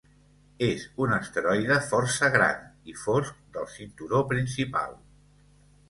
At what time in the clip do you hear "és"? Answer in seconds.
0.67-0.85